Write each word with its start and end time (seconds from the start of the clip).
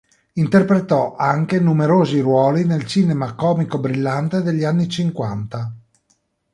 Interpretò 0.33 1.15
anche 1.15 1.59
numerosi 1.59 2.21
ruoli 2.21 2.65
nel 2.65 2.87
cinema 2.87 3.35
comico-brillante 3.35 4.41
degli 4.41 4.63
anni 4.63 4.89
cinquanta. 4.89 5.71